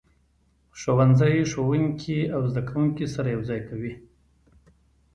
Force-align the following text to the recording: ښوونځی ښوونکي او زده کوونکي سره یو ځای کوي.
ښوونځی 0.79 1.35
ښوونکي 1.51 2.19
او 2.35 2.41
زده 2.51 2.61
کوونکي 2.69 3.05
سره 3.15 3.27
یو 3.35 3.41
ځای 3.49 3.61
کوي. 3.69 3.93